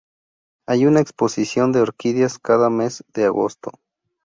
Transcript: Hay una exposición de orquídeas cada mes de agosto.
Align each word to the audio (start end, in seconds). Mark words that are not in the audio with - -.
Hay 0.65 0.87
una 0.87 0.99
exposición 0.99 1.71
de 1.71 1.81
orquídeas 1.81 2.39
cada 2.39 2.71
mes 2.71 3.03
de 3.13 3.25
agosto. 3.25 3.69